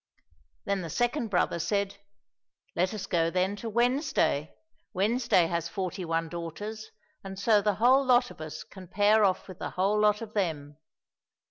[0.65, 1.97] —Then the second brother said,"
[2.75, 4.51] Let us go then to Wednesday—
[4.95, 6.89] Wednes day has forty one daughters,
[7.23, 10.33] and so the whole lot of us can pair off with the whole lot of
[10.33, 10.77] them."